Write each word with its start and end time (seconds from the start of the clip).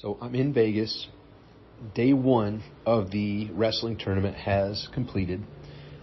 So 0.00 0.16
I'm 0.20 0.36
in 0.36 0.52
Vegas. 0.52 1.08
Day 1.92 2.12
one 2.12 2.62
of 2.86 3.10
the 3.10 3.50
wrestling 3.50 3.96
tournament 3.96 4.36
has 4.36 4.86
completed, 4.94 5.42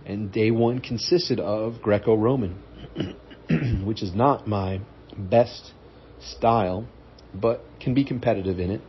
and 0.05 0.33
day 0.33 0.51
one 0.51 0.79
consisted 0.79 1.39
of 1.39 1.81
Greco 1.81 2.13
Roman, 2.13 2.61
which 3.85 4.03
is 4.03 4.13
not 4.13 4.47
my 4.47 4.81
best 5.17 5.71
style, 6.19 6.85
but 7.33 7.63
can 7.79 7.93
be 7.93 8.03
competitive 8.03 8.59
in 8.59 8.69
it. 8.69 8.81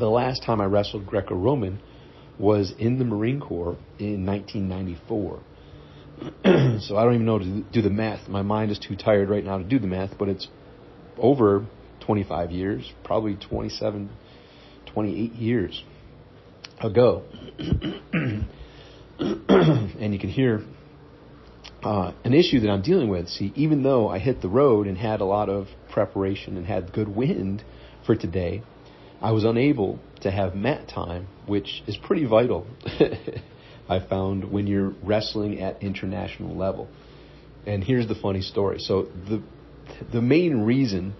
The 0.00 0.08
last 0.08 0.42
time 0.42 0.60
I 0.60 0.64
wrestled 0.64 1.06
Greco 1.06 1.36
Roman 1.36 1.80
was 2.40 2.74
in 2.76 2.98
the 2.98 3.04
Marine 3.04 3.38
Corps 3.38 3.76
in 4.00 4.26
1994. 4.26 5.42
so 6.82 6.96
I 6.96 7.04
don't 7.04 7.14
even 7.14 7.26
know 7.26 7.38
to 7.38 7.62
do 7.72 7.82
the 7.82 7.90
math. 7.90 8.28
My 8.28 8.42
mind 8.42 8.72
is 8.72 8.80
too 8.80 8.96
tired 8.96 9.30
right 9.30 9.44
now 9.44 9.58
to 9.58 9.64
do 9.64 9.78
the 9.78 9.86
math, 9.86 10.18
but 10.18 10.28
it's 10.28 10.48
over 11.18 11.68
25 12.06 12.50
years, 12.50 12.90
probably 13.04 13.36
27, 13.36 14.10
28 14.86 15.32
years 15.32 15.82
ago. 16.80 17.22
and 17.58 18.46
you 20.12 20.18
can 20.18 20.28
hear 20.28 20.62
uh, 21.82 22.12
an 22.24 22.34
issue 22.34 22.60
that 22.60 22.70
I'm 22.70 22.82
dealing 22.82 23.08
with. 23.08 23.28
See, 23.28 23.52
even 23.56 23.82
though 23.82 24.08
I 24.08 24.18
hit 24.18 24.42
the 24.42 24.48
road 24.48 24.86
and 24.86 24.96
had 24.96 25.20
a 25.20 25.24
lot 25.24 25.48
of 25.48 25.66
preparation 25.90 26.56
and 26.56 26.66
had 26.66 26.92
good 26.92 27.08
wind 27.08 27.64
for 28.06 28.14
today, 28.14 28.62
I 29.20 29.32
was 29.32 29.44
unable 29.44 29.98
to 30.22 30.30
have 30.30 30.54
mat 30.54 30.88
time, 30.88 31.28
which 31.46 31.82
is 31.86 31.96
pretty 31.96 32.24
vital. 32.24 32.66
I 33.88 34.00
found 34.08 34.50
when 34.50 34.66
you're 34.66 34.94
wrestling 35.02 35.60
at 35.60 35.82
international 35.82 36.56
level. 36.56 36.88
And 37.66 37.84
here's 37.84 38.08
the 38.08 38.14
funny 38.14 38.40
story. 38.40 38.78
So 38.80 39.08
the 39.28 39.42
the 40.12 40.22
main 40.22 40.62
reason 40.62 41.14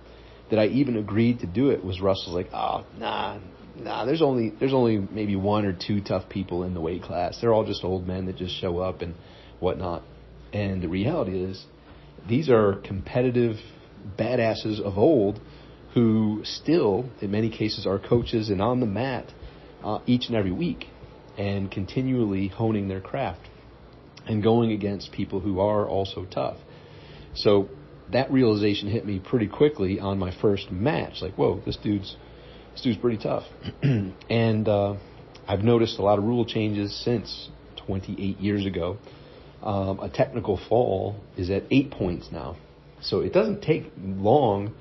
that 0.50 0.58
I 0.58 0.66
even 0.66 0.96
agreed 0.96 1.40
to 1.40 1.46
do 1.46 1.70
it 1.70 1.84
was 1.84 2.00
Russell's 2.00 2.34
like, 2.34 2.50
oh, 2.52 2.84
nah, 2.98 3.38
nah. 3.76 4.04
There's 4.04 4.22
only 4.22 4.52
there's 4.58 4.74
only 4.74 4.98
maybe 4.98 5.36
one 5.36 5.64
or 5.64 5.72
two 5.72 6.00
tough 6.00 6.28
people 6.28 6.64
in 6.64 6.74
the 6.74 6.80
weight 6.80 7.02
class. 7.02 7.38
They're 7.40 7.52
all 7.52 7.64
just 7.64 7.84
old 7.84 8.06
men 8.06 8.26
that 8.26 8.36
just 8.36 8.54
show 8.60 8.78
up 8.78 9.02
and 9.02 9.14
whatnot. 9.60 10.02
And 10.52 10.82
the 10.82 10.88
reality 10.88 11.42
is, 11.42 11.64
these 12.28 12.50
are 12.50 12.74
competitive 12.74 13.56
badasses 14.18 14.80
of 14.80 14.98
old 14.98 15.40
who 15.94 16.40
still, 16.44 17.08
in 17.20 17.30
many 17.30 17.50
cases, 17.50 17.86
are 17.86 17.98
coaches 17.98 18.48
and 18.48 18.60
on 18.60 18.80
the 18.80 18.86
mat 18.86 19.32
uh, 19.82 19.98
each 20.06 20.26
and 20.26 20.36
every 20.36 20.52
week 20.52 20.86
and 21.38 21.70
continually 21.70 22.48
honing 22.48 22.88
their 22.88 23.00
craft 23.00 23.48
and 24.26 24.42
going 24.42 24.72
against 24.72 25.12
people 25.12 25.40
who 25.40 25.60
are 25.60 25.88
also 25.88 26.24
tough. 26.24 26.56
So 27.34 27.68
that 28.12 28.30
realization 28.30 28.88
hit 28.88 29.04
me 29.04 29.18
pretty 29.18 29.48
quickly 29.48 29.98
on 29.98 30.18
my 30.18 30.32
first 30.40 30.70
match. 30.70 31.20
Like, 31.20 31.34
whoa, 31.34 31.60
this 31.64 31.76
dude's 31.76 32.16
this 32.72 32.82
dude's 32.82 32.98
pretty 32.98 33.18
tough. 33.18 33.44
and 34.30 34.68
uh, 34.68 34.96
I've 35.46 35.60
noticed 35.60 35.98
a 35.98 36.02
lot 36.02 36.18
of 36.18 36.24
rule 36.24 36.46
changes 36.46 36.94
since 37.04 37.50
28 37.86 38.38
years 38.38 38.64
ago. 38.64 38.98
Um, 39.62 40.00
a 40.00 40.08
technical 40.08 40.60
fall 40.68 41.16
is 41.36 41.50
at 41.50 41.64
eight 41.70 41.90
points 41.90 42.28
now, 42.32 42.56
so 43.00 43.20
it 43.20 43.32
doesn't 43.32 43.62
take 43.62 43.92
long 43.96 44.74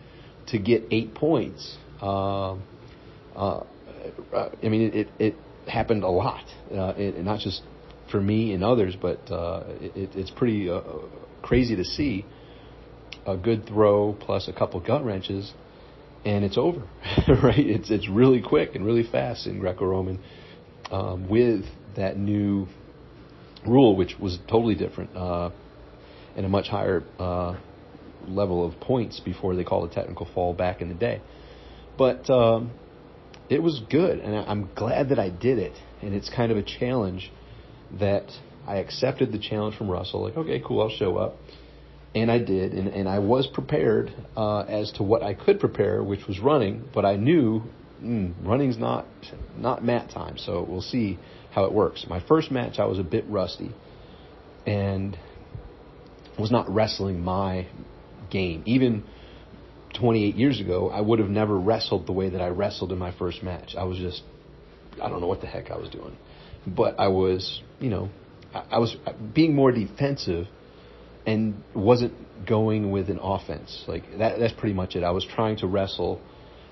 to 0.47 0.57
get 0.57 0.83
eight 0.89 1.13
points. 1.13 1.77
Uh, 2.01 2.55
uh, 3.35 3.63
I 4.33 4.67
mean, 4.67 4.91
it, 4.93 5.07
it 5.19 5.35
happened 5.67 6.03
a 6.03 6.09
lot, 6.09 6.43
uh, 6.71 6.93
and 6.93 7.25
not 7.25 7.41
just 7.41 7.61
for 8.09 8.19
me 8.19 8.53
and 8.53 8.63
others, 8.63 8.95
but 8.99 9.19
uh, 9.31 9.63
it, 9.79 10.09
it's 10.15 10.31
pretty 10.31 10.67
uh, 10.67 10.81
crazy 11.43 11.75
to 11.75 11.83
see 11.83 12.25
a 13.25 13.37
good 13.37 13.67
throw 13.67 14.13
plus 14.13 14.47
a 14.47 14.53
couple 14.53 14.79
gut 14.79 15.03
wrenches, 15.03 15.53
and 16.25 16.43
it's 16.43 16.57
over. 16.57 16.79
right? 17.43 17.57
It's 17.57 17.89
it's 17.89 18.09
really 18.09 18.41
quick 18.41 18.75
and 18.75 18.85
really 18.85 19.07
fast 19.09 19.47
in 19.47 19.59
Greco-Roman 19.59 20.19
um, 20.91 21.29
with 21.29 21.65
that 21.95 22.17
new 22.17 22.67
rule, 23.65 23.95
which 23.95 24.15
was 24.19 24.39
totally 24.49 24.75
different 24.75 25.15
uh, 25.15 25.51
and 26.35 26.45
a 26.45 26.49
much 26.49 26.67
higher 26.67 27.03
uh, 27.19 27.57
level 28.27 28.65
of 28.65 28.79
points 28.79 29.19
before 29.19 29.55
they 29.55 29.63
called 29.63 29.89
a 29.89 29.93
technical 29.93 30.27
fall 30.33 30.53
back 30.53 30.81
in 30.81 30.89
the 30.89 30.95
day. 30.95 31.21
But 31.97 32.29
um, 32.29 32.71
it 33.49 33.61
was 33.61 33.81
good, 33.89 34.19
and 34.19 34.35
I'm 34.35 34.69
glad 34.75 35.09
that 35.09 35.19
I 35.19 35.29
did 35.29 35.59
it. 35.59 35.73
And 36.01 36.15
it's 36.15 36.29
kind 36.29 36.51
of 36.51 36.57
a 36.57 36.63
challenge 36.63 37.31
that 37.99 38.31
I 38.65 38.77
accepted 38.77 39.31
the 39.31 39.39
challenge 39.39 39.77
from 39.77 39.89
Russell. 39.89 40.23
Like, 40.23 40.37
okay, 40.37 40.61
cool, 40.65 40.81
I'll 40.81 40.97
show 40.97 41.17
up 41.17 41.35
and 42.13 42.31
I 42.31 42.39
did, 42.39 42.73
and, 42.73 42.89
and 42.89 43.07
I 43.07 43.19
was 43.19 43.47
prepared 43.47 44.13
uh, 44.35 44.61
as 44.61 44.91
to 44.93 45.03
what 45.03 45.23
I 45.23 45.33
could 45.33 45.59
prepare, 45.59 46.03
which 46.03 46.27
was 46.27 46.39
running. 46.39 46.89
But 46.93 47.05
I 47.05 47.15
knew 47.15 47.63
mm, 48.03 48.33
running's 48.43 48.77
not 48.77 49.05
not 49.57 49.83
mat 49.83 50.09
time, 50.11 50.37
so 50.37 50.65
we'll 50.67 50.81
see 50.81 51.19
how 51.51 51.65
it 51.65 51.73
works. 51.73 52.05
My 52.09 52.19
first 52.27 52.51
match, 52.51 52.79
I 52.79 52.85
was 52.85 52.99
a 52.99 53.03
bit 53.03 53.25
rusty, 53.27 53.71
and 54.65 55.17
was 56.37 56.51
not 56.51 56.69
wrestling 56.69 57.21
my 57.21 57.67
game. 58.29 58.63
Even 58.65 59.03
28 59.99 60.35
years 60.35 60.59
ago, 60.59 60.89
I 60.89 61.01
would 61.01 61.19
have 61.19 61.29
never 61.29 61.57
wrestled 61.57 62.07
the 62.07 62.13
way 62.13 62.29
that 62.29 62.41
I 62.41 62.47
wrestled 62.47 62.91
in 62.91 62.97
my 62.97 63.11
first 63.17 63.43
match. 63.43 63.75
I 63.77 63.83
was 63.83 63.97
just, 63.97 64.23
I 65.01 65.09
don't 65.09 65.21
know 65.21 65.27
what 65.27 65.41
the 65.41 65.47
heck 65.47 65.71
I 65.71 65.77
was 65.77 65.89
doing, 65.89 66.17
but 66.65 66.99
I 66.99 67.09
was, 67.09 67.61
you 67.79 67.89
know, 67.89 68.09
I, 68.53 68.63
I 68.71 68.79
was 68.79 68.95
being 69.33 69.53
more 69.53 69.71
defensive 69.71 70.47
and 71.25 71.63
wasn't 71.75 72.13
going 72.45 72.91
with 72.91 73.09
an 73.09 73.19
offense. 73.21 73.83
Like 73.87 74.03
that 74.17 74.39
that's 74.39 74.53
pretty 74.53 74.73
much 74.73 74.95
it. 74.95 75.03
I 75.03 75.11
was 75.11 75.25
trying 75.25 75.57
to 75.57 75.67
wrestle 75.67 76.21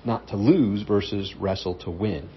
not 0.04 0.28
to 0.28 0.36
lose 0.36 0.82
versus 0.82 1.34
wrestle 1.38 1.76
to 1.80 1.90
win. 1.90 2.28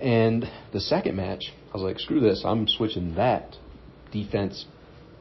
And 0.00 0.44
the 0.72 0.80
second 0.80 1.16
match, 1.16 1.52
I 1.70 1.74
was 1.74 1.82
like, 1.82 1.98
screw 1.98 2.20
this, 2.20 2.42
I'm 2.44 2.66
switching 2.68 3.14
that 3.14 3.56
defense 4.12 4.66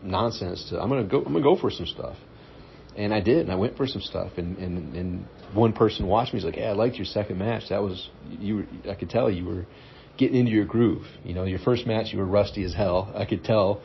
nonsense 0.02 0.70
to 0.70 0.80
I'm 0.80 0.90
gonna 0.90 1.04
go 1.04 1.20
I'm 1.20 1.34
gonna 1.34 1.42
go 1.42 1.58
for 1.58 1.70
some 1.70 1.86
stuff. 1.86 2.18
And 2.98 3.14
I 3.14 3.20
did, 3.20 3.40
and 3.40 3.52
I 3.52 3.56
went 3.56 3.76
for 3.76 3.88
some 3.88 4.02
stuff 4.02 4.32
and, 4.38 4.58
and, 4.58 4.96
and 4.96 5.26
one 5.54 5.74
person 5.74 6.08
watched 6.08 6.34
me, 6.34 6.40
he's 6.40 6.46
like, 6.46 6.56
Yeah, 6.56 6.70
I 6.70 6.74
liked 6.74 6.96
your 6.96 7.06
second 7.06 7.38
match. 7.38 7.64
That 7.70 7.82
was 7.82 8.10
you 8.30 8.56
were 8.58 8.92
I 8.92 8.96
could 8.96 9.10
tell 9.10 9.30
you 9.30 9.46
were 9.46 9.66
getting 10.18 10.38
into 10.38 10.52
your 10.52 10.66
groove. 10.66 11.06
You 11.24 11.34
know, 11.34 11.44
your 11.44 11.60
first 11.60 11.86
match 11.86 12.08
you 12.12 12.20
were 12.20 12.26
rusty 12.26 12.64
as 12.64 12.74
hell. 12.74 13.12
I 13.16 13.26
could 13.26 13.44
tell 13.44 13.82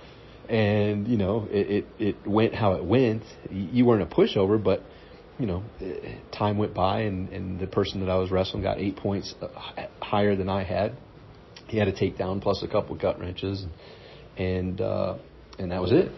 and 0.50 1.06
you 1.06 1.16
know 1.16 1.46
it, 1.50 1.70
it 1.70 1.86
it 1.98 2.26
went 2.26 2.54
how 2.54 2.72
it 2.72 2.84
went. 2.84 3.22
You 3.50 3.84
weren't 3.84 4.02
a 4.02 4.06
pushover, 4.14 4.62
but 4.62 4.82
you 5.38 5.46
know 5.46 5.62
time 6.36 6.58
went 6.58 6.74
by, 6.74 7.02
and 7.02 7.28
and 7.30 7.60
the 7.60 7.68
person 7.68 8.00
that 8.00 8.10
I 8.10 8.16
was 8.16 8.30
wrestling 8.30 8.62
got 8.62 8.78
eight 8.78 8.96
points 8.96 9.34
uh, 9.40 9.46
higher 10.02 10.34
than 10.34 10.48
I 10.48 10.64
had. 10.64 10.96
He 11.68 11.78
had 11.78 11.86
a 11.86 11.92
takedown 11.92 12.42
plus 12.42 12.64
a 12.64 12.68
couple 12.68 12.96
gut 12.96 13.20
wrenches, 13.20 13.64
and 14.36 14.80
uh, 14.80 15.18
and 15.58 15.70
that 15.70 15.80
was 15.80 15.92
it. 15.92 16.10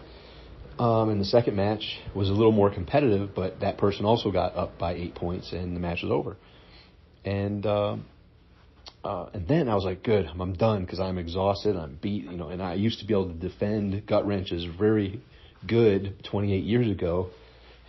Um, 0.79 1.09
and 1.09 1.21
the 1.21 1.25
second 1.25 1.55
match 1.55 1.99
was 2.15 2.29
a 2.29 2.33
little 2.33 2.51
more 2.51 2.73
competitive, 2.73 3.35
but 3.35 3.59
that 3.59 3.77
person 3.77 4.05
also 4.05 4.31
got 4.31 4.55
up 4.55 4.79
by 4.79 4.95
eight 4.95 5.13
points, 5.13 5.53
and 5.53 5.75
the 5.75 5.79
match 5.79 6.01
was 6.01 6.11
over. 6.11 6.35
And 7.23 7.63
uh, 7.63 7.97
uh, 9.03 9.29
and 9.33 9.47
then 9.47 9.67
I 9.67 9.75
was 9.75 9.83
like, 9.83 10.03
good, 10.03 10.27
I'm 10.27 10.53
done 10.53 10.85
because 10.85 10.99
I'm 10.99 11.17
exhausted. 11.17 11.75
I'm 11.75 11.97
beat, 12.01 12.23
you 12.23 12.37
know. 12.37 12.49
And 12.49 12.61
I 12.61 12.75
used 12.75 12.99
to 12.99 13.05
be 13.05 13.13
able 13.13 13.27
to 13.27 13.33
defend 13.33 14.05
gut 14.07 14.25
wrenches 14.25 14.65
very 14.79 15.21
good 15.67 16.23
28 16.29 16.63
years 16.63 16.89
ago. 16.89 17.29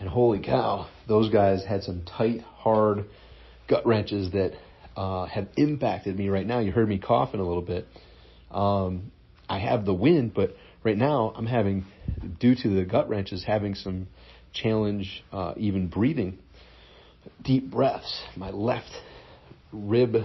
And 0.01 0.09
holy 0.09 0.41
cow, 0.41 0.89
those 1.07 1.31
guys 1.31 1.65
had 1.65 1.85
some 1.85 2.03
tight, 2.05 2.41
hard 2.41 3.05
gut 3.69 3.87
wrenches 3.87 4.33
that 4.33 4.55
uh, 4.97 5.27
have 5.27 5.49
impacted 5.57 6.19
me 6.19 6.29
right 6.29 6.47
now. 6.47 6.59
You 6.59 6.73
heard 6.73 6.89
me 6.89 6.99
coughing 6.99 7.41
a 7.41 7.47
little 7.47 7.63
bit. 7.63 7.87
Um, 8.51 9.13
I 9.49 9.61
have 9.61 9.85
the 9.85 9.95
wind, 9.95 10.35
but 10.35 10.57
right 10.83 10.97
now 10.97 11.33
I'm 11.37 11.47
having, 11.47 11.87
due 12.41 12.57
to 12.57 12.69
the 12.69 12.85
gut 12.85 13.09
wrenches, 13.09 13.45
having 13.45 13.77
some 13.77 14.09
challenge, 14.53 15.25
uh, 15.33 15.55
even 15.57 15.87
breathing. 15.87 16.39
Deep 17.43 17.71
breaths. 17.71 18.23
My 18.37 18.51
left 18.51 18.91
rib 19.73 20.25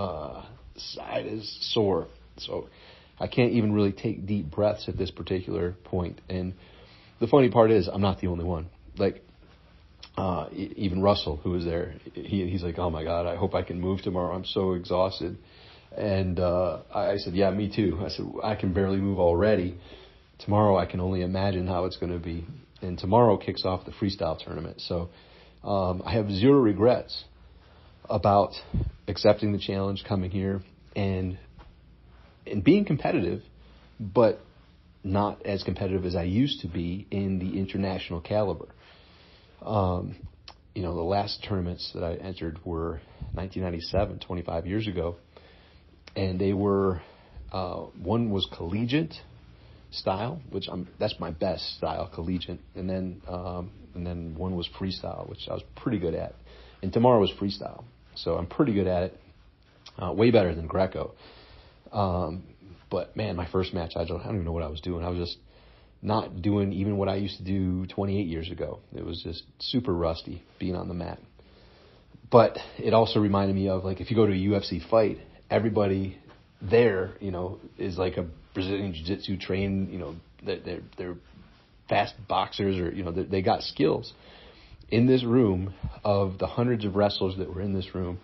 uh, 0.00 0.44
side 0.76 1.26
is 1.26 1.58
sore. 1.72 2.06
So 2.38 2.68
I 3.18 3.26
can't 3.26 3.52
even 3.52 3.72
really 3.72 3.92
take 3.92 4.26
deep 4.26 4.50
breaths 4.50 4.88
at 4.88 4.96
this 4.96 5.10
particular 5.10 5.74
point. 5.84 6.20
And 6.28 6.54
the 7.20 7.26
funny 7.26 7.50
part 7.50 7.70
is, 7.70 7.88
I'm 7.88 8.00
not 8.00 8.20
the 8.20 8.28
only 8.28 8.44
one. 8.44 8.70
Like, 8.96 9.22
uh, 10.16 10.48
even 10.52 11.02
Russell, 11.02 11.36
who 11.36 11.50
was 11.50 11.64
there, 11.64 11.94
he, 12.14 12.48
he's 12.48 12.62
like, 12.62 12.78
"Oh 12.78 12.90
my 12.90 13.04
God, 13.04 13.26
I 13.26 13.36
hope 13.36 13.54
I 13.54 13.62
can 13.62 13.80
move 13.80 14.02
tomorrow. 14.02 14.34
I'm 14.34 14.44
so 14.44 14.72
exhausted." 14.72 15.36
And 15.96 16.40
uh, 16.40 16.80
I 16.94 17.16
said, 17.16 17.34
"Yeah, 17.34 17.50
me 17.50 17.72
too." 17.74 17.98
I 18.04 18.08
said, 18.08 18.26
"I 18.42 18.54
can 18.54 18.72
barely 18.72 18.98
move 18.98 19.18
already. 19.18 19.78
Tomorrow, 20.40 20.76
I 20.76 20.86
can 20.86 21.00
only 21.00 21.22
imagine 21.22 21.66
how 21.66 21.84
it's 21.84 21.96
going 21.96 22.12
to 22.12 22.18
be." 22.18 22.44
And 22.82 22.98
tomorrow 22.98 23.36
kicks 23.36 23.64
off 23.64 23.84
the 23.84 23.92
freestyle 23.92 24.36
tournament, 24.42 24.80
so 24.80 25.10
um, 25.62 26.02
I 26.04 26.12
have 26.14 26.30
zero 26.30 26.58
regrets 26.58 27.24
about 28.10 28.52
accepting 29.08 29.52
the 29.52 29.58
challenge, 29.58 30.04
coming 30.06 30.30
here, 30.30 30.62
and 30.96 31.38
and 32.46 32.64
being 32.64 32.84
competitive, 32.84 33.42
but 33.98 34.40
not 35.02 35.44
as 35.46 35.62
competitive 35.62 36.04
as 36.04 36.14
I 36.14 36.24
used 36.24 36.60
to 36.60 36.68
be 36.68 37.06
in 37.10 37.38
the 37.38 37.58
international 37.58 38.20
caliber. 38.20 38.68
Um, 39.62 40.16
you 40.74 40.82
know, 40.82 40.94
the 40.94 41.02
last 41.02 41.44
tournaments 41.46 41.90
that 41.94 42.04
I 42.04 42.14
entered 42.14 42.58
were 42.64 43.00
1997, 43.34 44.20
25 44.20 44.66
years 44.66 44.86
ago, 44.86 45.16
and 46.16 46.40
they 46.40 46.52
were 46.52 47.02
uh, 47.52 47.86
one 48.02 48.30
was 48.30 48.46
collegiate 48.56 49.14
style, 49.90 50.40
which 50.50 50.68
I'm 50.70 50.88
that's 50.98 51.18
my 51.18 51.30
best 51.30 51.76
style, 51.76 52.10
collegiate, 52.12 52.60
and 52.74 52.88
then 52.88 53.22
um, 53.28 53.70
and 53.94 54.06
then 54.06 54.34
one 54.36 54.54
was 54.56 54.68
freestyle, 54.78 55.28
which 55.28 55.48
I 55.48 55.54
was 55.54 55.62
pretty 55.76 55.98
good 55.98 56.14
at, 56.14 56.34
and 56.82 56.92
tomorrow 56.92 57.20
was 57.20 57.32
freestyle, 57.40 57.84
so 58.22 58.36
I'm 58.36 58.46
pretty 58.46 58.74
good 58.74 58.86
at 58.86 59.04
it, 59.04 59.20
uh, 59.98 60.12
way 60.12 60.30
better 60.30 60.54
than 60.54 60.66
Greco. 60.66 61.14
Um, 61.92 62.44
but 62.90 63.16
man, 63.16 63.36
my 63.36 63.48
first 63.50 63.72
match, 63.72 63.92
I 63.96 64.04
don't, 64.04 64.20
I 64.20 64.24
don't 64.24 64.36
even 64.36 64.44
know 64.44 64.52
what 64.52 64.62
I 64.62 64.68
was 64.68 64.80
doing. 64.80 65.04
I 65.04 65.10
was 65.10 65.18
just 65.18 65.38
not 66.02 66.42
doing 66.42 66.72
even 66.72 66.96
what 66.96 67.08
I 67.08 67.16
used 67.16 67.38
to 67.38 67.44
do 67.44 67.86
28 67.86 68.26
years 68.26 68.50
ago. 68.50 68.80
It 68.94 69.04
was 69.04 69.22
just 69.22 69.44
super 69.58 69.92
rusty 69.92 70.42
being 70.58 70.74
on 70.74 70.88
the 70.88 70.94
mat. 70.94 71.18
But 72.30 72.58
it 72.78 72.94
also 72.94 73.20
reminded 73.20 73.56
me 73.56 73.68
of 73.68 73.84
like 73.84 74.00
if 74.00 74.10
you 74.10 74.16
go 74.16 74.26
to 74.26 74.32
a 74.32 74.36
UFC 74.36 74.88
fight, 74.88 75.18
everybody 75.50 76.18
there, 76.62 77.12
you 77.20 77.30
know, 77.30 77.58
is 77.78 77.98
like 77.98 78.16
a 78.16 78.26
Brazilian 78.54 78.92
jiu-jitsu 78.94 79.38
trained, 79.38 79.92
you 79.92 79.98
know, 79.98 80.16
they're, 80.44 80.80
they're, 80.96 81.14
fast 81.88 82.14
boxers 82.28 82.78
or, 82.78 82.92
you 82.92 83.02
know, 83.02 83.10
they, 83.10 83.24
they 83.24 83.42
got 83.42 83.62
skills. 83.62 84.12
In 84.90 85.06
this 85.06 85.24
room 85.24 85.74
of 86.04 86.38
the 86.38 86.46
hundreds 86.46 86.84
of 86.84 86.96
wrestlers 86.96 87.36
that 87.38 87.54
were 87.54 87.62
in 87.62 87.72
this 87.72 87.94
room, 87.94 88.18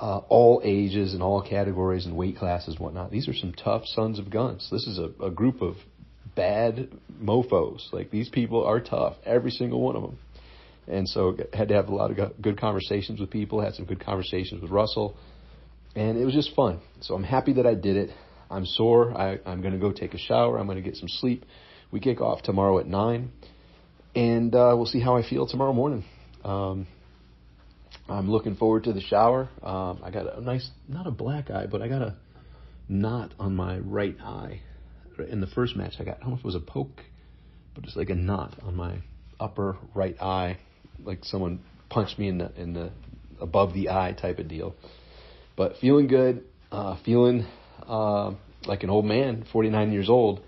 uh, 0.00 0.18
all 0.28 0.60
ages 0.64 1.14
and 1.14 1.22
all 1.22 1.42
categories 1.42 2.06
and 2.06 2.16
weight 2.16 2.36
classes 2.36 2.74
and 2.74 2.78
whatnot. 2.78 3.10
These 3.10 3.28
are 3.28 3.34
some 3.34 3.52
tough 3.52 3.82
sons 3.86 4.18
of 4.18 4.30
guns. 4.30 4.68
This 4.70 4.86
is 4.86 4.98
a, 4.98 5.24
a 5.24 5.30
group 5.30 5.60
of 5.60 5.76
bad 6.34 6.88
mofos. 7.22 7.92
Like 7.92 8.10
these 8.10 8.28
people 8.28 8.64
are 8.64 8.80
tough, 8.80 9.16
every 9.24 9.50
single 9.50 9.80
one 9.80 9.96
of 9.96 10.02
them. 10.02 10.18
And 10.88 11.08
so 11.08 11.36
had 11.52 11.68
to 11.68 11.74
have 11.74 11.88
a 11.88 11.94
lot 11.94 12.10
of 12.10 12.42
good 12.42 12.60
conversations 12.60 13.20
with 13.20 13.30
people. 13.30 13.60
Had 13.60 13.74
some 13.74 13.84
good 13.84 14.04
conversations 14.04 14.62
with 14.62 14.70
Russell, 14.70 15.16
and 15.94 16.18
it 16.18 16.24
was 16.24 16.34
just 16.34 16.54
fun. 16.56 16.80
So 17.00 17.14
I'm 17.14 17.22
happy 17.22 17.52
that 17.54 17.66
I 17.66 17.74
did 17.74 17.96
it. 17.96 18.10
I'm 18.50 18.66
sore. 18.66 19.16
I, 19.16 19.38
I'm 19.46 19.60
going 19.62 19.74
to 19.74 19.78
go 19.78 19.92
take 19.92 20.14
a 20.14 20.18
shower. 20.18 20.58
I'm 20.58 20.66
going 20.66 20.82
to 20.82 20.82
get 20.82 20.96
some 20.96 21.08
sleep. 21.08 21.44
We 21.92 22.00
kick 22.00 22.20
off 22.20 22.42
tomorrow 22.42 22.80
at 22.80 22.86
nine, 22.86 23.30
and 24.14 24.54
uh, 24.54 24.74
we'll 24.76 24.86
see 24.86 25.00
how 25.00 25.16
I 25.16 25.28
feel 25.28 25.46
tomorrow 25.46 25.72
morning. 25.72 26.04
Um, 26.44 26.86
I'm 28.08 28.30
looking 28.30 28.56
forward 28.56 28.84
to 28.84 28.92
the 28.92 29.00
shower. 29.00 29.48
Um, 29.62 30.00
I 30.02 30.10
got 30.10 30.36
a 30.36 30.40
nice, 30.40 30.68
not 30.88 31.06
a 31.06 31.10
black 31.10 31.50
eye, 31.50 31.66
but 31.70 31.82
I 31.82 31.88
got 31.88 32.02
a 32.02 32.16
knot 32.88 33.32
on 33.38 33.54
my 33.54 33.78
right 33.78 34.16
eye. 34.20 34.60
In 35.30 35.40
the 35.40 35.46
first 35.46 35.76
match, 35.76 35.94
I 36.00 36.04
got, 36.04 36.16
I 36.16 36.20
don't 36.20 36.30
know 36.30 36.34
if 36.34 36.40
it 36.40 36.44
was 36.44 36.54
a 36.54 36.60
poke, 36.60 37.02
but 37.74 37.84
it's 37.84 37.96
like 37.96 38.10
a 38.10 38.14
knot 38.14 38.58
on 38.62 38.74
my 38.74 38.98
upper 39.38 39.76
right 39.94 40.20
eye, 40.20 40.58
like 41.04 41.24
someone 41.24 41.60
punched 41.90 42.18
me 42.18 42.28
in 42.28 42.38
the 42.38 42.52
in 42.60 42.72
the 42.72 42.90
above 43.40 43.74
the 43.74 43.90
eye 43.90 44.16
type 44.18 44.38
of 44.38 44.48
deal. 44.48 44.74
But 45.56 45.76
feeling 45.80 46.06
good, 46.06 46.44
uh, 46.70 46.96
feeling 47.04 47.46
uh, 47.86 48.32
like 48.64 48.82
an 48.82 48.90
old 48.90 49.04
man, 49.04 49.44
49 49.52 49.92
years 49.92 50.08
old, 50.08 50.42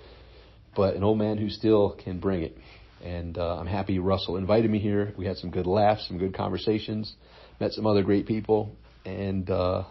but 0.75 0.95
an 0.95 1.05
old 1.05 1.19
man 1.19 1.37
who 1.39 1.51
still 1.51 1.97
can 2.03 2.21
bring 2.21 2.43
it. 2.43 2.57
And 3.05 3.37
uh, 3.37 3.59
I'm 3.59 3.67
happy 3.67 3.99
Russell 3.99 4.39
invited 4.39 4.71
me 4.71 4.79
here. 4.79 5.13
We 5.17 5.27
had 5.27 5.37
some 5.37 5.51
good 5.51 5.67
laughs, 5.67 6.09
some 6.09 6.19
good 6.19 6.35
conversations 6.35 7.15
met 7.61 7.73
some 7.73 7.87
other 7.87 8.03
great 8.03 8.27
people, 8.27 8.75
and 9.05 9.49
uh, 9.51 9.85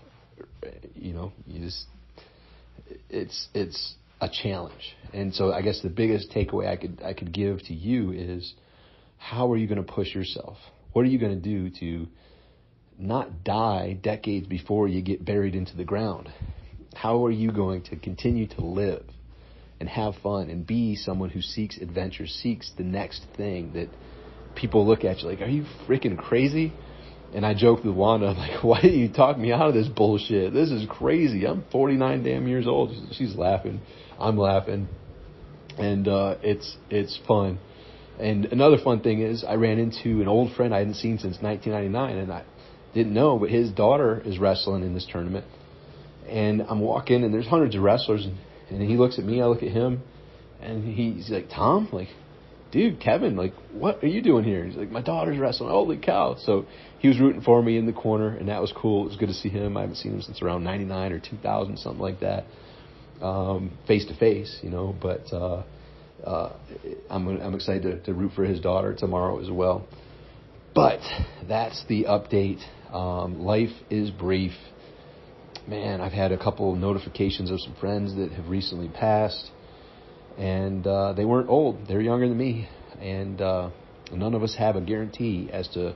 you 0.96 1.14
know, 1.14 1.32
you 1.48 1.62
just 1.62 1.86
it's 3.10 3.48
it's 3.54 3.96
a 4.22 4.30
challenge. 4.30 4.96
And 5.14 5.34
so 5.34 5.52
I 5.52 5.62
guess 5.62 5.82
the 5.82 5.90
biggest 5.90 6.32
takeaway 6.32 6.68
I 6.68 6.76
could 6.76 7.02
I 7.04 7.14
could 7.14 7.32
give 7.32 7.60
to 7.64 7.74
you 7.74 8.12
is 8.12 8.54
how 9.18 9.52
are 9.52 9.58
you 9.58 9.68
going 9.68 9.84
to 9.84 9.92
push 9.92 10.14
yourself? 10.14 10.58
What 10.92 11.04
are 11.04 11.10
you 11.10 11.20
going 11.20 11.42
to 11.42 11.50
do 11.50 11.70
to 11.80 12.08
not 12.98 13.44
die 13.44 13.94
decades 14.02 14.48
before 14.48 14.88
you 14.88 15.02
get 15.02 15.26
buried 15.26 15.56
into 15.56 15.76
the 15.76 15.84
ground? 15.84 16.32
How 16.94 17.26
are 17.26 17.32
you 17.32 17.52
going 17.52 17.84
to 17.84 17.96
continue 17.96 18.48
to 18.48 18.62
live 18.62 19.06
and 19.84 19.90
have 19.90 20.14
fun 20.24 20.50
and 20.50 20.66
be 20.66 20.96
someone 20.96 21.30
who 21.30 21.42
seeks 21.42 21.78
adventure, 21.78 22.26
seeks 22.26 22.72
the 22.78 22.84
next 22.86 23.22
thing 23.36 23.74
that 23.74 23.90
people 24.56 24.88
look 24.88 25.04
at 25.04 25.20
you 25.20 25.28
like, 25.28 25.42
are 25.42 25.46
you 25.46 25.66
freaking 25.86 26.18
crazy? 26.18 26.72
And 27.34 27.46
I 27.46 27.54
joked 27.54 27.84
with 27.84 27.94
Wanda, 27.94 28.28
I'm 28.28 28.38
like, 28.38 28.64
why 28.64 28.80
did 28.80 28.94
you 28.94 29.12
talk 29.12 29.38
me 29.38 29.52
out 29.52 29.68
of 29.68 29.74
this 29.74 29.90
bullshit? 29.90 30.54
This 30.54 30.72
is 30.72 30.88
crazy. 30.90 31.46
I'm 31.46 31.66
49 31.70 32.24
damn 32.24 32.48
years 32.48 32.66
old. 32.66 32.96
She's 33.12 33.36
laughing. 33.36 33.82
I'm 34.18 34.38
laughing. 34.38 34.88
And, 35.78 36.08
uh, 36.08 36.38
it's, 36.42 36.78
it's 36.90 37.20
fun. 37.28 37.60
And 38.22 38.46
another 38.46 38.78
fun 38.82 39.02
thing 39.02 39.20
is 39.20 39.44
I 39.44 39.56
ran 39.56 39.80
into 39.80 40.22
an 40.22 40.30
old 40.30 40.56
friend 40.56 40.74
I 40.74 40.78
hadn't 40.78 40.94
seen 40.94 41.18
since 41.18 41.42
1999 41.42 42.18
and 42.20 42.32
I 42.32 42.46
didn't 42.94 43.14
know, 43.14 43.38
but 43.38 43.50
his 43.50 43.70
daughter 43.72 44.22
is 44.24 44.40
wrestling 44.40 44.84
in 44.84 44.94
this 44.94 45.06
tournament. 45.12 45.46
And 46.30 46.62
I'm 46.62 46.80
walking 46.80 47.26
and 47.26 47.34
there's 47.34 47.48
hundreds 47.48 47.76
of 47.76 47.82
wrestlers 47.82 48.24
and, 48.24 48.38
and 48.74 48.82
he 48.82 48.98
looks 48.98 49.20
at 49.20 49.26
me, 49.26 49.42
I 49.42 49.46
look 49.46 49.64
at 49.64 49.70
him 49.70 50.02
and 50.62 50.84
he's 50.94 51.30
like, 51.30 51.50
Tom, 51.50 51.90
like, 51.92 52.08
dude, 52.72 53.00
Kevin, 53.00 53.36
like, 53.36 53.54
what 53.72 54.04
are 54.04 54.08
you 54.08 54.22
doing 54.22 54.44
here? 54.44 54.66
He's 54.66 54.76
like, 54.76 54.90
my 54.90 55.02
daughter's 55.02 55.38
wrestling. 55.38 55.70
Holy 55.70 55.98
cow. 55.98 56.38
So 56.40 56.66
he 57.00 57.08
was 57.08 57.20
rooting 57.20 57.42
for 57.42 57.62
me 57.62 57.78
in 57.78 57.86
the 57.86 57.94
corner, 57.94 58.30
and 58.36 58.48
that 58.48 58.62
was 58.62 58.74
cool. 58.76 59.04
It 59.06 59.10
was 59.10 59.18
good 59.18 59.28
to 59.28 59.34
see 59.34 59.50
him. 59.50 59.78
I 59.78 59.82
haven't 59.82 59.98
seen 59.98 60.14
him 60.14 60.22
since 60.22 60.42
around 60.42 60.64
99 60.64 61.12
or 61.12 61.20
2000, 61.20 61.78
something 61.78 62.02
like 62.02 62.22
that, 62.22 62.46
face 63.88 64.06
to 64.06 64.16
face, 64.18 64.60
you 64.64 64.70
know, 64.70 64.96
but, 65.02 65.32
uh, 65.34 65.64
uh, 66.26 66.54
I'm, 67.10 67.28
I'm 67.28 67.54
excited 67.54 67.84
to, 67.84 68.00
to 68.06 68.14
root 68.14 68.32
for 68.34 68.46
his 68.46 68.62
daughter 68.62 68.96
tomorrow 68.96 69.42
as 69.42 69.52
well. 69.52 69.86
But 70.74 71.02
that's 71.48 71.84
the 71.88 72.06
update. 72.06 72.62
Um, 72.94 73.42
life 73.42 73.74
is 73.90 74.10
brief. 74.10 74.54
Man, 75.68 76.02
I've 76.02 76.12
had 76.12 76.34
a 76.34 76.38
couple 76.38 76.74
of 76.74 76.78
notifications 76.78 77.50
of 77.50 77.62
some 77.62 77.76
friends 77.76 78.16
that 78.18 78.34
have 78.34 78.50
recently 78.50 78.90
passed 78.90 79.50
and 80.38 80.86
uh, 80.86 81.14
they 81.14 81.26
weren't 81.26 81.50
old; 81.50 81.88
they're 81.88 82.02
younger 82.02 82.28
than 82.28 82.38
me, 82.38 82.68
and 83.00 83.40
uh, 83.40 83.70
none 84.12 84.34
of 84.34 84.44
us 84.44 84.56
have 84.56 84.76
a 84.76 84.82
guarantee 84.82 85.50
as 85.52 85.68
to 85.70 85.96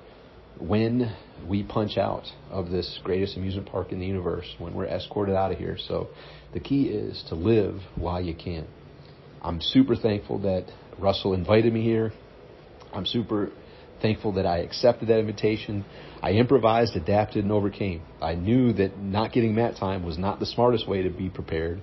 when 0.59 1.13
we 1.47 1.63
punch 1.63 1.97
out 1.97 2.25
of 2.49 2.69
this 2.69 2.99
greatest 3.03 3.35
amusement 3.35 3.67
park 3.67 3.91
in 3.91 3.99
the 3.99 4.05
universe, 4.05 4.55
when 4.57 4.73
we're 4.73 4.85
escorted 4.85 5.35
out 5.35 5.51
of 5.51 5.57
here. 5.57 5.77
So 5.77 6.09
the 6.53 6.59
key 6.59 6.83
is 6.83 7.23
to 7.29 7.35
live 7.35 7.81
while 7.95 8.21
you 8.21 8.35
can. 8.35 8.67
I'm 9.41 9.61
super 9.61 9.95
thankful 9.95 10.39
that 10.39 10.65
Russell 10.97 11.33
invited 11.33 11.73
me 11.73 11.83
here. 11.83 12.13
I'm 12.93 13.05
super 13.05 13.51
thankful 14.01 14.33
that 14.33 14.45
I 14.45 14.59
accepted 14.59 15.09
that 15.09 15.19
invitation. 15.19 15.85
I 16.21 16.31
improvised, 16.31 16.95
adapted, 16.95 17.43
and 17.43 17.51
overcame. 17.51 18.01
I 18.21 18.35
knew 18.35 18.73
that 18.73 18.99
not 18.99 19.31
getting 19.31 19.55
mat 19.55 19.75
time 19.77 20.03
was 20.03 20.17
not 20.17 20.39
the 20.39 20.45
smartest 20.45 20.87
way 20.87 21.03
to 21.03 21.09
be 21.09 21.29
prepared. 21.29 21.81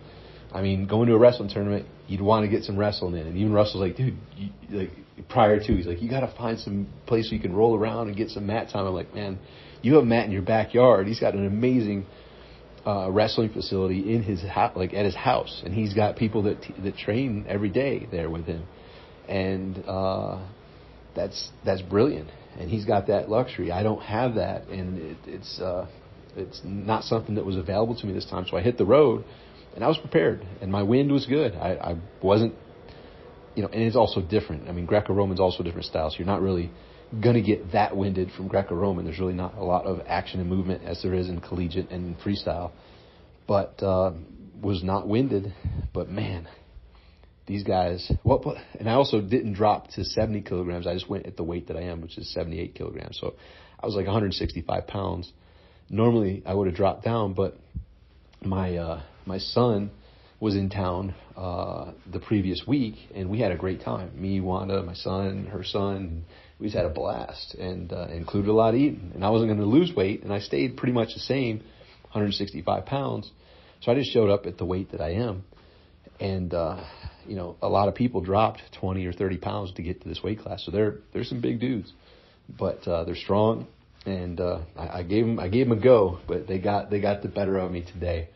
I 0.53 0.63
mean, 0.63 0.87
going 0.87 1.09
to 1.09 1.15
a 1.15 1.19
wrestling 1.19 1.49
tournament, 1.49 1.87
you'd 2.07 2.21
want 2.21 2.45
to 2.45 2.51
get 2.51 2.65
some 2.65 2.77
wrestling 2.77 3.15
in. 3.15 3.27
And 3.27 3.37
even 3.37 3.53
Russell's 3.53 3.81
like, 3.81 3.97
dude, 3.97 4.17
you, 4.37 4.51
like 4.71 4.91
prior 5.29 5.59
to, 5.59 5.77
he's 5.77 5.87
like, 5.87 6.01
you 6.01 6.09
got 6.09 6.21
to 6.21 6.33
find 6.37 6.59
some 6.59 6.87
place 7.07 7.31
where 7.31 7.37
you 7.37 7.43
can 7.43 7.55
roll 7.55 7.77
around 7.77 8.09
and 8.09 8.17
get 8.17 8.31
some 8.31 8.47
mat 8.47 8.69
time. 8.71 8.87
I'm 8.87 8.95
like, 8.95 9.15
man, 9.15 9.39
you 9.83 9.97
have 9.97 10.05
Matt 10.05 10.27
in 10.27 10.31
your 10.31 10.43
backyard. 10.43 11.07
He's 11.07 11.21
got 11.21 11.35
an 11.35 11.47
amazing 11.47 12.07
uh, 12.87 13.11
wrestling 13.11 13.51
facility 13.51 14.15
in 14.15 14.23
his 14.23 14.43
house, 14.43 14.77
like 14.77 14.95
at 14.95 15.05
his 15.05 15.15
house, 15.15 15.63
and 15.65 15.73
he's 15.73 15.95
got 15.95 16.17
people 16.17 16.43
that 16.43 16.63
t- 16.63 16.75
that 16.83 16.97
train 16.97 17.47
every 17.49 17.71
day 17.71 18.07
there 18.11 18.29
with 18.29 18.45
him, 18.47 18.65
and 19.29 19.83
uh, 19.87 20.47
that's 21.15 21.51
that's 21.65 21.83
brilliant. 21.83 22.29
And 22.59 22.71
he's 22.71 22.85
got 22.85 23.09
that 23.09 23.29
luxury. 23.29 23.73
I 23.73 23.83
don't 23.83 24.03
have 24.03 24.37
that, 24.37 24.69
and 24.69 24.99
it, 24.99 25.17
it's 25.27 25.61
uh, 25.61 25.87
it's 26.37 26.61
not 26.65 27.05
something 27.05 27.35
that 27.35 27.45
was 27.45 27.57
available 27.57 27.97
to 27.97 28.07
me 28.07 28.13
this 28.13 28.27
time. 28.27 28.47
So 28.49 28.57
I 28.57 28.63
hit 28.63 28.79
the 28.79 28.85
road 28.85 29.25
and 29.75 29.83
I 29.83 29.89
was 29.89 29.99
prepared, 29.99 30.47
and 30.61 30.71
my 30.71 30.83
wind 30.83 31.11
was 31.11 31.27
good. 31.27 31.55
I, 31.55 31.75
I 31.75 31.97
wasn't, 32.23 32.55
you 33.55 33.63
know, 33.63 33.69
and 33.73 33.83
it's 33.83 33.97
also 33.97 34.21
different. 34.23 34.69
I 34.69 34.73
mean, 34.73 34.87
Greco-Roman's 34.87 35.41
also 35.41 35.61
a 35.61 35.65
different 35.65 35.87
style, 35.87 36.11
so 36.11 36.19
you're 36.19 36.27
not 36.27 36.43
really 36.43 36.71
going 37.21 37.35
to 37.35 37.43
get 37.43 37.73
that 37.73 37.97
winded 37.97 38.31
from 38.37 38.49
Greco-Roman. 38.49 39.05
There's 39.05 39.19
really 39.19 39.35
not 39.35 39.55
a 39.57 39.65
lot 39.65 39.87
of 39.87 40.01
action 40.07 40.41
and 40.41 40.49
movement 40.49 40.85
as 40.85 41.03
there 41.03 41.15
is 41.15 41.29
in 41.29 41.41
collegiate 41.41 41.91
and 41.91 42.17
freestyle, 42.21 42.71
but 43.49 43.83
uh, 43.83 44.13
was 44.63 44.85
not 44.85 45.09
winded. 45.09 45.53
But 45.93 46.09
man, 46.09 46.49
these 47.47 47.63
guys. 47.63 48.11
What? 48.23 48.43
And 48.79 48.89
I 48.89 48.95
also 48.95 49.21
didn't 49.21 49.55
drop 49.55 49.89
to 49.93 50.05
70 50.05 50.43
kilograms. 50.43 50.87
I 50.87 50.95
just 50.95 51.09
went 51.09 51.27
at 51.27 51.37
the 51.37 51.45
weight 51.45 51.69
that 51.69 51.77
I 51.77 51.83
am, 51.83 52.01
which 52.01 52.19
is 52.19 52.33
78 52.33 52.75
kilograms. 52.75 53.19
So 53.21 53.35
I 53.81 53.87
was 53.87 53.95
like 53.95 54.07
165 54.07 54.87
pounds. 54.87 55.33
Normally 55.91 56.43
I 56.47 56.55
would 56.55 56.67
have 56.67 56.77
dropped 56.77 57.05
down, 57.05 57.35
but 57.35 57.57
my 58.43 58.77
uh, 58.77 59.03
my 59.27 59.39
son 59.39 59.91
was 60.41 60.57
in 60.57 60.69
town 60.69 61.15
uh, 61.37 61.93
the 62.13 62.19
previous 62.19 62.63
week, 62.67 62.97
and 63.15 63.31
we 63.31 63.41
had 63.41 63.53
a 63.53 63.57
great 63.57 63.83
time. 63.83 64.11
Me, 64.21 64.41
Wanda, 64.41 64.83
my 64.83 64.95
son, 64.95 65.47
her 65.47 65.65
son, 65.65 66.25
we 66.59 66.67
just 66.67 66.77
had 66.77 66.87
a 66.87 66.91
blast, 66.91 67.55
and 67.55 67.93
uh, 67.93 68.09
included 68.09 68.51
a 68.51 68.53
lot 68.53 68.75
of 68.75 68.81
eating. 68.81 69.13
And 69.15 69.25
I 69.25 69.31
wasn't 69.31 69.51
going 69.51 69.61
to 69.61 69.67
lose 69.67 69.95
weight, 69.95 70.23
and 70.23 70.33
I 70.33 70.41
stayed 70.41 70.77
pretty 70.77 70.93
much 70.93 71.15
the 71.15 71.21
same, 71.21 71.59
165 72.13 72.87
pounds. 72.87 73.31
So 73.81 73.93
I 73.93 73.95
just 73.95 74.13
showed 74.13 74.31
up 74.31 74.47
at 74.47 74.59
the 74.59 74.65
weight 74.65 74.93
that 74.93 75.01
I 75.01 75.13
am, 75.15 75.45
and 76.21 76.53
uh, 76.53 76.85
you 77.27 77.37
know, 77.37 77.57
a 77.63 77.69
lot 77.69 77.89
of 77.89 77.95
people 77.95 78.21
dropped 78.21 78.63
20 78.81 79.05
or 79.07 79.13
30 79.13 79.39
pounds 79.39 79.73
to 79.75 79.83
get 79.83 80.03
to 80.03 80.09
this 80.09 80.23
weight 80.23 80.41
class. 80.41 80.65
So 80.65 80.71
they're 80.71 80.97
they're 81.13 81.25
some 81.25 81.41
big 81.41 81.61
dudes, 81.61 81.93
but 82.49 82.87
uh, 82.87 83.05
they're 83.05 83.17
strong, 83.17 83.67
and 84.07 84.41
uh, 84.41 84.61
I, 84.77 84.99
I 84.99 85.03
gave 85.03 85.27
them 85.27 85.39
I 85.39 85.49
gave 85.49 85.69
them 85.69 85.79
a 85.79 85.81
go, 85.81 86.19
but 86.27 86.47
they 86.47 86.59
got 86.59 86.91
they 86.91 87.01
got 87.01 87.23
the 87.23 87.29
better 87.29 87.59
of 87.59 87.71
me 87.71 87.85
today, 87.93 88.29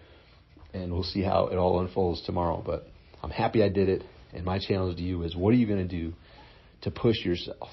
and 0.73 0.93
we'll 0.93 1.03
see 1.03 1.23
how 1.23 1.49
it 1.49 1.57
all 1.57 1.81
unfolds 1.81 2.23
tomorrow. 2.23 2.63
But 2.65 2.89
I'm 3.23 3.31
happy 3.31 3.63
I 3.63 3.69
did 3.69 3.89
it, 3.89 4.03
and 4.33 4.45
my 4.45 4.59
challenge 4.59 4.97
to 4.97 5.03
you 5.03 5.23
is, 5.23 5.37
what 5.37 5.51
are 5.53 5.57
you 5.57 5.67
going 5.67 5.87
to 5.87 5.97
do 5.97 6.15
to 6.83 6.91
push 6.91 7.25
yourself 7.25 7.69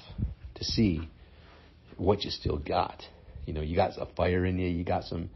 to 0.56 0.64
see 0.64 1.08
what 1.96 2.24
you 2.24 2.30
still 2.30 2.58
got? 2.58 3.02
You 3.46 3.54
know, 3.54 3.60
you 3.60 3.76
got 3.76 3.92
a 3.98 4.06
fire 4.16 4.44
in 4.44 4.58
you, 4.58 4.68
you 4.68 4.84
got 4.84 5.04
some 5.04 5.30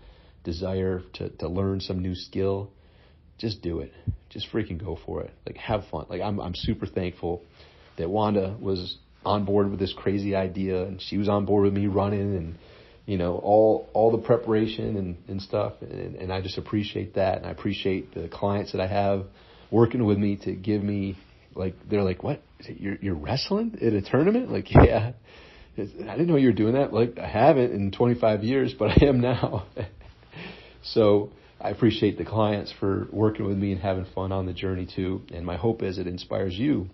desire 0.45 1.03
to 1.15 1.31
to 1.31 1.49
learn 1.49 1.81
some 1.81 2.01
new 2.01 2.15
skill. 2.15 2.71
Just 3.41 3.63
do 3.63 3.81
it. 3.81 3.93
Just 4.29 4.49
freaking 4.53 4.79
go 4.79 4.99
for 5.07 5.23
it. 5.23 5.33
Like 5.47 5.57
have 5.57 5.85
fun. 5.91 6.07
Like 6.11 6.21
I'm 6.21 6.39
I'm 6.39 6.55
super 6.55 6.87
thankful 6.87 7.43
that 7.97 8.09
Wanda 8.09 8.55
was 8.61 8.99
on 9.25 9.47
board 9.47 9.71
with 9.71 9.81
this 9.81 9.95
crazy 9.97 10.35
idea 10.35 10.85
and 10.85 11.01
she 11.01 11.17
was 11.17 11.29
on 11.29 11.47
board 11.47 11.65
with 11.65 11.73
me 11.73 11.87
running 11.87 12.37
and 12.37 12.55
you 13.07 13.19
know 13.19 13.37
all 13.37 13.89
all 13.95 14.11
the 14.13 14.23
preparation 14.23 14.97
and 14.99 15.17
and 15.27 15.41
stuff. 15.41 15.73
And, 15.81 16.17
and 16.17 16.31
I 16.31 16.43
just 16.43 16.59
appreciate 16.59 17.15
that. 17.15 17.39
And 17.39 17.47
I 17.47 17.51
appreciate 17.51 18.15
the 18.15 18.29
clients 18.29 18.73
that 18.73 18.81
I 18.83 18.87
have 18.87 19.25
working 19.71 20.05
with 20.05 20.19
me 20.19 20.37
to 20.45 20.53
give 20.53 20.83
me 20.83 21.17
like 21.55 21.75
they're 21.89 22.03
like 22.03 22.23
what? 22.23 22.43
You're 22.69 22.97
you're 23.01 23.15
wrestling 23.15 23.79
at 23.81 23.95
a 23.95 24.03
tournament? 24.03 24.53
Like 24.53 24.71
yeah. 24.75 25.13
I 25.79 25.83
didn't 25.83 26.27
know 26.27 26.37
you 26.37 26.49
were 26.49 26.53
doing 26.53 26.75
that. 26.75 26.93
Like 26.93 27.19
I 27.19 27.27
haven't 27.27 27.73
in 27.73 27.91
25 27.91 28.45
years 28.45 28.75
but 28.79 28.91
I 28.91 29.07
am 29.07 29.21
now. 29.21 29.67
So 30.83 31.31
I 31.61 31.71
appreciate 31.71 32.17
the 32.17 32.25
clients 32.25 32.73
for 32.81 33.09
working 33.13 33.47
with 33.47 33.59
me 33.59 33.73
and 33.73 33.81
having 33.81 34.07
fun 34.15 34.33
on 34.33 34.47
the 34.47 34.53
journey 34.53 34.87
too 34.93 35.23
and 35.33 35.45
my 35.45 35.57
hope 35.57 35.83
is 35.83 35.99
it 35.99 36.07
inspires 36.07 36.55
you 36.55 36.89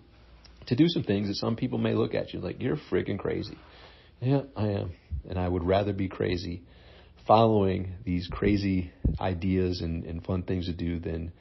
to 0.67 0.75
do 0.75 0.87
some 0.87 1.03
things 1.03 1.27
that 1.27 1.35
some 1.35 1.55
people 1.55 1.77
may 1.77 1.93
look 1.93 2.13
at 2.13 2.33
you 2.33 2.39
like, 2.39 2.61
you're 2.61 2.77
freaking 2.91 3.17
crazy. 3.17 3.57
Yeah, 4.21 4.41
I 4.55 4.67
am. 4.69 4.91
And 5.29 5.39
I 5.39 5.47
would 5.47 5.63
rather 5.63 5.93
be 5.93 6.07
crazy 6.07 6.63
following 7.25 7.95
these 8.05 8.27
crazy 8.31 8.91
ideas 9.19 9.81
and, 9.81 10.05
and 10.05 10.23
fun 10.23 10.43
things 10.43 10.65
to 10.67 10.73
do 10.73 10.99
than 10.99 11.31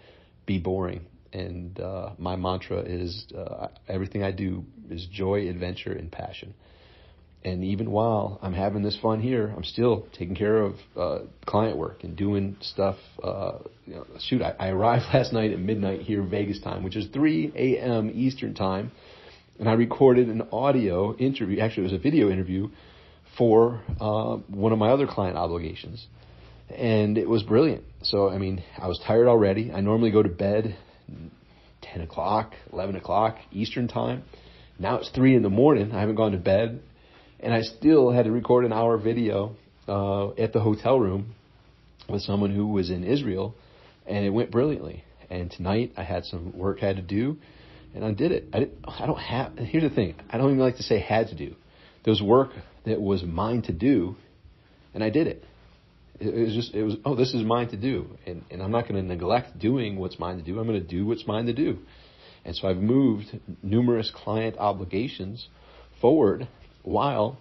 be 0.46 0.58
boring. 0.58 1.06
And 1.32 1.78
uh, 1.78 2.10
my 2.18 2.36
mantra 2.36 2.80
is 2.80 3.26
uh, 3.36 3.68
everything 3.88 4.22
I 4.22 4.32
do 4.32 4.64
is 4.90 5.06
joy, 5.10 5.48
adventure, 5.48 5.92
and 5.92 6.10
passion. 6.10 6.54
And 7.44 7.62
even 7.62 7.92
while 7.92 8.40
I'm 8.42 8.54
having 8.54 8.82
this 8.82 8.98
fun 9.00 9.20
here, 9.20 9.52
I'm 9.56 9.62
still 9.62 10.06
taking 10.18 10.34
care 10.34 10.58
of 10.58 10.74
uh, 10.96 11.18
client 11.44 11.76
work 11.76 12.02
and 12.02 12.16
doing 12.16 12.56
stuff. 12.60 12.96
Uh, 13.22 13.58
you 13.86 13.94
know, 13.94 14.06
shoot, 14.18 14.42
I, 14.42 14.54
I 14.58 14.68
arrived 14.68 15.04
last 15.14 15.32
night 15.32 15.52
at 15.52 15.60
midnight 15.60 16.00
here 16.00 16.22
Vegas 16.22 16.60
time, 16.60 16.82
which 16.82 16.96
is 16.96 17.06
3 17.12 17.52
a.m. 17.54 18.10
Eastern 18.12 18.54
time 18.54 18.90
and 19.58 19.68
I 19.68 19.72
recorded 19.72 20.28
an 20.28 20.42
audio 20.52 21.16
interview. 21.16 21.60
Actually, 21.60 21.84
it 21.84 21.92
was 21.92 22.00
a 22.00 22.02
video 22.02 22.30
interview 22.30 22.68
for 23.38 23.82
uh, 24.00 24.36
one 24.48 24.72
of 24.72 24.78
my 24.78 24.90
other 24.90 25.06
client 25.06 25.36
obligations, 25.36 26.06
and 26.74 27.18
it 27.18 27.28
was 27.28 27.42
brilliant. 27.42 27.84
So, 28.02 28.28
I 28.28 28.38
mean, 28.38 28.62
I 28.78 28.88
was 28.88 29.00
tired 29.06 29.28
already. 29.28 29.72
I 29.72 29.80
normally 29.80 30.10
go 30.10 30.22
to 30.22 30.28
bed 30.28 30.76
10 31.82 32.00
o'clock, 32.02 32.54
11 32.72 32.96
o'clock 32.96 33.38
Eastern 33.52 33.88
time. 33.88 34.24
Now 34.78 34.96
it's 34.96 35.10
three 35.10 35.34
in 35.34 35.42
the 35.42 35.50
morning. 35.50 35.92
I 35.92 36.00
haven't 36.00 36.16
gone 36.16 36.32
to 36.32 36.38
bed, 36.38 36.82
and 37.40 37.52
I 37.52 37.62
still 37.62 38.10
had 38.10 38.24
to 38.24 38.30
record 38.30 38.64
an 38.64 38.72
hour 38.72 38.96
video 38.96 39.56
uh, 39.88 40.30
at 40.32 40.52
the 40.52 40.60
hotel 40.60 40.98
room 40.98 41.34
with 42.08 42.22
someone 42.22 42.54
who 42.54 42.68
was 42.68 42.90
in 42.90 43.04
Israel, 43.04 43.54
and 44.06 44.24
it 44.24 44.30
went 44.30 44.50
brilliantly. 44.50 45.04
And 45.28 45.50
tonight 45.50 45.92
I 45.96 46.04
had 46.04 46.24
some 46.24 46.56
work 46.56 46.78
I 46.82 46.86
had 46.86 46.96
to 46.96 47.02
do 47.02 47.38
and 47.96 48.04
I 48.04 48.12
did 48.12 48.30
it. 48.30 48.44
I, 48.52 48.60
didn't, 48.60 48.84
I 48.86 49.06
don't 49.06 49.18
have. 49.18 49.56
Here's 49.56 49.82
the 49.82 49.94
thing. 49.94 50.14
I 50.30 50.36
don't 50.36 50.50
even 50.50 50.60
like 50.60 50.76
to 50.76 50.82
say 50.82 51.00
had 51.00 51.28
to 51.28 51.34
do. 51.34 51.54
There 52.04 52.12
was 52.12 52.22
work 52.22 52.50
that 52.84 53.00
was 53.00 53.24
mine 53.24 53.62
to 53.62 53.72
do, 53.72 54.16
and 54.94 55.02
I 55.02 55.10
did 55.10 55.26
it. 55.26 55.42
It, 56.20 56.34
was 56.34 56.54
just. 56.54 56.74
It 56.74 56.84
was. 56.84 56.96
Oh, 57.04 57.16
this 57.16 57.32
is 57.32 57.42
mine 57.42 57.68
to 57.70 57.76
do, 57.76 58.10
and 58.26 58.44
and 58.50 58.62
I'm 58.62 58.70
not 58.70 58.82
going 58.82 58.96
to 58.96 59.02
neglect 59.02 59.58
doing 59.58 59.96
what's 59.96 60.18
mine 60.18 60.36
to 60.36 60.42
do. 60.42 60.60
I'm 60.60 60.66
going 60.66 60.80
to 60.80 60.86
do 60.86 61.06
what's 61.06 61.26
mine 61.26 61.46
to 61.46 61.54
do, 61.54 61.78
and 62.44 62.54
so 62.54 62.68
I've 62.68 62.76
moved 62.76 63.40
numerous 63.62 64.12
client 64.14 64.56
obligations 64.58 65.48
forward 66.00 66.46
while 66.86 67.36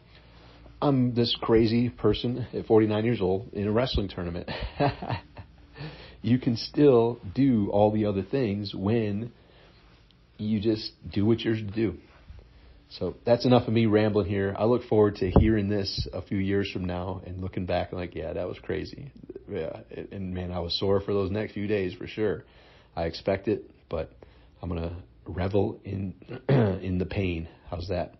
I'm 0.82 1.14
this 1.14 1.36
crazy 1.40 1.90
person 1.90 2.48
at 2.54 2.66
49 2.66 3.06
years 3.06 3.22
old 3.22 3.54
in 3.54 3.68
a 3.68 3.72
wrestling 3.72 4.10
tournament. 4.10 4.50
you 6.22 6.40
can 6.40 6.58
still 6.58 7.20
do 7.34 7.70
all 7.72 7.92
the 7.92 8.06
other 8.06 8.24
things 8.24 8.74
when 8.74 9.32
you 10.38 10.60
just 10.60 10.92
do 11.14 11.25
what 11.25 11.40
you're 11.42 11.56
to 11.56 11.62
do. 11.62 11.96
So 12.90 13.16
that's 13.25 13.46
enough 13.46 13.68
of 13.68 13.74
me 13.74 13.86
rambling 13.86 14.28
here. 14.28 14.56
I 14.58 14.66
look 14.66 14.84
forward 14.84 15.16
to 15.18 15.30
hearing 15.30 15.70
this 15.70 16.08
a 16.12 16.22
few 16.22 16.38
years 16.38 16.70
from 16.72 16.86
now 16.86 17.22
and 17.25 17.42
looking 17.42 17.66
back 17.66 17.92
and 17.92 18.00
like, 18.00 18.16
yeah, 18.16 18.34
that 18.34 18.48
was 18.48 18.58
crazy. 18.60 19.12
Yeah, 19.50 19.82
and 20.12 20.34
man, 20.34 20.52
I 20.52 20.60
was 20.60 20.78
sore 20.80 21.02
for 21.02 21.14
those 21.14 21.30
next 21.30 21.54
few 21.54 21.68
days 21.68 21.94
for 21.94 22.08
sure. 22.08 22.44
I 22.96 23.04
expect 23.04 23.48
it, 23.48 23.70
but 23.90 24.12
I'm 24.62 24.70
gonna 24.70 24.96
revel 25.28 25.80
in 25.84 26.14
in 26.50 26.98
the 26.98 27.06
pain. 27.06 27.48
How's 27.70 27.90
that? 27.90 28.16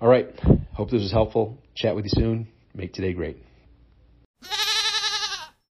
All 0.00 0.08
right. 0.08 0.28
Hope 0.74 0.90
this 0.90 1.02
was 1.02 1.12
helpful. 1.12 1.58
Chat 1.74 1.94
with 1.94 2.04
you 2.04 2.10
soon. 2.12 2.48
Make 2.74 2.92
today 2.92 3.12
great. 3.12 3.38